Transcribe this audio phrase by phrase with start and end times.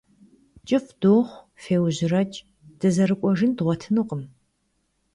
[0.67, 2.37] КӀыфӀ дохъу, феужьрэкӏ,
[2.79, 4.21] дызэрыкӏуэжын дгъуэтынукъым.